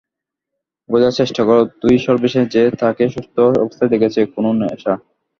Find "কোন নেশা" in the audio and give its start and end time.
4.33-4.93